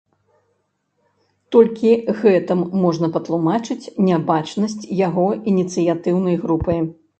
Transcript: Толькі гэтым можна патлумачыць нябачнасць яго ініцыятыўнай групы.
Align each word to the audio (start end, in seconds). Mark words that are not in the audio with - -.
Толькі 1.55 1.91
гэтым 2.21 2.59
можна 2.87 3.11
патлумачыць 3.19 3.91
нябачнасць 4.09 4.83
яго 5.07 5.27
ініцыятыўнай 5.55 6.35
групы. 6.47 6.83